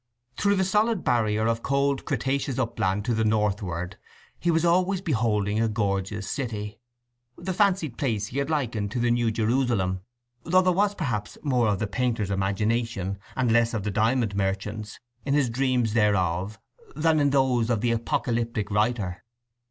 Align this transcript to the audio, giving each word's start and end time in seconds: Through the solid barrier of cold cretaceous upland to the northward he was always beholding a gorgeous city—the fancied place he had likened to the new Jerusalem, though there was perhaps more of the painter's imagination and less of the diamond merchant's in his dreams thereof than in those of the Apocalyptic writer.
Through 0.35 0.55
the 0.55 0.63
solid 0.63 1.03
barrier 1.03 1.45
of 1.45 1.61
cold 1.61 2.05
cretaceous 2.05 2.57
upland 2.57 3.05
to 3.05 3.13
the 3.13 3.23
northward 3.23 3.97
he 4.39 4.49
was 4.49 4.65
always 4.65 4.99
beholding 4.99 5.59
a 5.61 5.67
gorgeous 5.67 6.27
city—the 6.27 7.53
fancied 7.53 7.99
place 7.99 8.25
he 8.25 8.39
had 8.39 8.49
likened 8.49 8.89
to 8.93 8.99
the 8.99 9.11
new 9.11 9.29
Jerusalem, 9.29 10.01
though 10.41 10.63
there 10.63 10.71
was 10.73 10.95
perhaps 10.95 11.37
more 11.43 11.67
of 11.67 11.77
the 11.77 11.85
painter's 11.85 12.31
imagination 12.31 13.19
and 13.35 13.51
less 13.51 13.75
of 13.75 13.83
the 13.83 13.91
diamond 13.91 14.35
merchant's 14.35 14.99
in 15.23 15.35
his 15.35 15.51
dreams 15.51 15.93
thereof 15.93 16.57
than 16.95 17.19
in 17.19 17.29
those 17.29 17.69
of 17.69 17.81
the 17.81 17.91
Apocalyptic 17.91 18.71
writer. 18.71 19.23